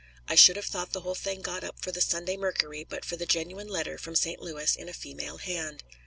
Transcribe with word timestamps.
I 0.27 0.33
should 0.33 0.55
have 0.55 0.65
thought 0.65 0.93
the 0.93 1.01
whole 1.01 1.13
thing 1.13 1.43
got 1.43 1.63
up 1.63 1.79
for 1.79 1.91
the 1.91 2.01
Sunday 2.01 2.35
Mercury 2.35 2.83
but 2.83 3.05
for 3.05 3.17
the 3.17 3.27
genuine 3.27 3.67
letter 3.67 3.99
from 3.99 4.15
St. 4.15 4.41
Louis 4.41 4.75
in 4.75 4.89
a 4.89 4.93
female 4.93 5.37
hand. 5.37 5.83